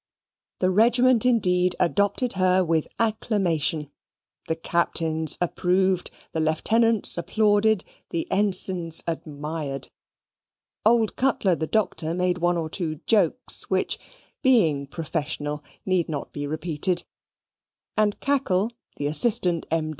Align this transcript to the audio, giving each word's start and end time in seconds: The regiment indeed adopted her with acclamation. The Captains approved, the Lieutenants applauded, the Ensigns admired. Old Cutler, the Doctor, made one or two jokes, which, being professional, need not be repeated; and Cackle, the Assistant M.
The 0.61 0.71
regiment 0.71 1.27
indeed 1.27 1.75
adopted 1.79 2.33
her 2.33 2.63
with 2.65 2.87
acclamation. 2.97 3.91
The 4.47 4.55
Captains 4.55 5.37
approved, 5.39 6.09
the 6.31 6.39
Lieutenants 6.39 7.19
applauded, 7.19 7.83
the 8.09 8.27
Ensigns 8.31 9.03
admired. 9.05 9.89
Old 10.83 11.15
Cutler, 11.15 11.53
the 11.53 11.67
Doctor, 11.67 12.15
made 12.15 12.39
one 12.39 12.57
or 12.57 12.67
two 12.67 12.95
jokes, 13.05 13.69
which, 13.69 13.99
being 14.41 14.87
professional, 14.87 15.63
need 15.85 16.09
not 16.09 16.33
be 16.33 16.47
repeated; 16.47 17.03
and 17.95 18.19
Cackle, 18.19 18.71
the 18.95 19.05
Assistant 19.05 19.67
M. 19.69 19.89